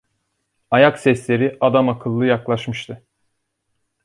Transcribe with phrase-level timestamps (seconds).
[0.71, 3.03] Ayak sesleri adamakıllı yaklaşmıştı.